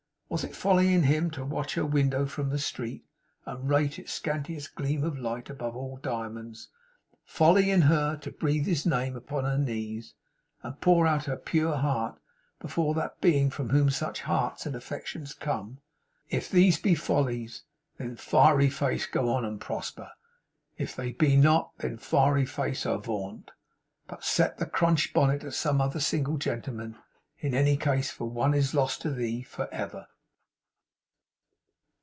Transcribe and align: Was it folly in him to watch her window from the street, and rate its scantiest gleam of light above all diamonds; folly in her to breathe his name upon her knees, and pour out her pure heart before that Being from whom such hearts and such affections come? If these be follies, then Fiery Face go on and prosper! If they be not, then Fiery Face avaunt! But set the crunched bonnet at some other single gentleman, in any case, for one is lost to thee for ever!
Was 0.31 0.45
it 0.45 0.55
folly 0.55 0.93
in 0.93 1.03
him 1.03 1.29
to 1.31 1.43
watch 1.43 1.73
her 1.75 1.85
window 1.85 2.25
from 2.25 2.51
the 2.51 2.57
street, 2.57 3.03
and 3.45 3.69
rate 3.69 3.99
its 3.99 4.13
scantiest 4.13 4.75
gleam 4.75 5.03
of 5.03 5.19
light 5.19 5.49
above 5.49 5.75
all 5.75 5.97
diamonds; 5.97 6.69
folly 7.25 7.69
in 7.69 7.81
her 7.81 8.15
to 8.15 8.31
breathe 8.31 8.65
his 8.65 8.85
name 8.85 9.17
upon 9.17 9.43
her 9.43 9.57
knees, 9.57 10.13
and 10.63 10.79
pour 10.79 11.05
out 11.05 11.25
her 11.25 11.35
pure 11.35 11.75
heart 11.75 12.17
before 12.61 12.93
that 12.93 13.19
Being 13.19 13.49
from 13.49 13.71
whom 13.71 13.89
such 13.89 14.21
hearts 14.21 14.65
and 14.65 14.71
such 14.73 14.81
affections 14.81 15.33
come? 15.33 15.79
If 16.29 16.49
these 16.49 16.79
be 16.79 16.95
follies, 16.95 17.63
then 17.97 18.15
Fiery 18.15 18.69
Face 18.69 19.07
go 19.07 19.27
on 19.33 19.43
and 19.43 19.59
prosper! 19.59 20.11
If 20.77 20.95
they 20.95 21.11
be 21.11 21.35
not, 21.35 21.71
then 21.79 21.97
Fiery 21.97 22.45
Face 22.45 22.85
avaunt! 22.85 23.51
But 24.07 24.23
set 24.23 24.59
the 24.59 24.65
crunched 24.65 25.11
bonnet 25.13 25.43
at 25.43 25.55
some 25.55 25.81
other 25.81 25.99
single 25.99 26.37
gentleman, 26.37 26.97
in 27.39 27.53
any 27.53 27.75
case, 27.75 28.11
for 28.11 28.29
one 28.29 28.53
is 28.53 28.73
lost 28.73 29.01
to 29.01 29.11
thee 29.11 29.41
for 29.41 29.67
ever! 29.73 30.07